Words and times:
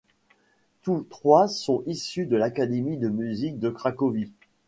Tous 0.81 1.05
trois 1.11 1.47
sont 1.47 1.83
issus 1.85 2.25
de 2.25 2.35
l'Académie 2.35 2.97
de 2.97 3.07
Musique 3.07 3.59
de 3.59 3.69
Cracovie. 3.69 4.31